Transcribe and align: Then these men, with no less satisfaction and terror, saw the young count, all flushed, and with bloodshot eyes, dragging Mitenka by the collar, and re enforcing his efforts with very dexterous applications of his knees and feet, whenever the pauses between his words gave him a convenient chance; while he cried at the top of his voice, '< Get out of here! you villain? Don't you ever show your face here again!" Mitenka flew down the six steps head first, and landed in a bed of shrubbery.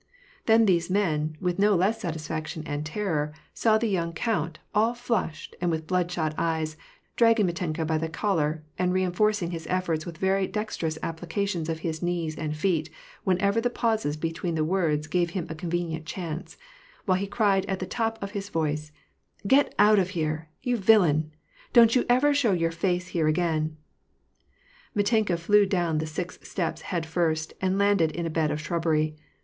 Then 0.47 0.65
these 0.65 0.89
men, 0.89 1.37
with 1.39 1.59
no 1.59 1.75
less 1.75 2.01
satisfaction 2.01 2.63
and 2.65 2.83
terror, 2.83 3.33
saw 3.53 3.77
the 3.77 3.85
young 3.85 4.13
count, 4.13 4.57
all 4.73 4.95
flushed, 4.95 5.55
and 5.61 5.69
with 5.69 5.85
bloodshot 5.85 6.33
eyes, 6.39 6.75
dragging 7.15 7.45
Mitenka 7.45 7.85
by 7.85 7.99
the 7.99 8.09
collar, 8.09 8.63
and 8.79 8.93
re 8.93 9.03
enforcing 9.03 9.51
his 9.51 9.67
efforts 9.69 10.03
with 10.03 10.17
very 10.17 10.47
dexterous 10.47 10.97
applications 11.03 11.69
of 11.69 11.81
his 11.81 12.01
knees 12.01 12.35
and 12.35 12.57
feet, 12.57 12.89
whenever 13.25 13.61
the 13.61 13.69
pauses 13.69 14.17
between 14.17 14.55
his 14.55 14.63
words 14.65 15.05
gave 15.05 15.29
him 15.37 15.45
a 15.49 15.53
convenient 15.53 16.07
chance; 16.07 16.57
while 17.05 17.19
he 17.19 17.27
cried 17.27 17.63
at 17.67 17.77
the 17.77 17.85
top 17.85 18.17
of 18.23 18.31
his 18.31 18.49
voice, 18.49 18.91
'< 19.19 19.45
Get 19.55 19.75
out 19.77 19.99
of 19.99 20.09
here! 20.17 20.49
you 20.63 20.77
villain? 20.77 21.31
Don't 21.73 21.95
you 21.95 22.07
ever 22.09 22.33
show 22.33 22.53
your 22.53 22.71
face 22.71 23.09
here 23.09 23.27
again!" 23.27 23.77
Mitenka 24.95 25.37
flew 25.37 25.67
down 25.67 25.99
the 25.99 26.07
six 26.07 26.39
steps 26.41 26.81
head 26.81 27.05
first, 27.05 27.53
and 27.61 27.77
landed 27.77 28.09
in 28.13 28.25
a 28.25 28.31
bed 28.31 28.49
of 28.49 28.59
shrubbery. 28.59 29.15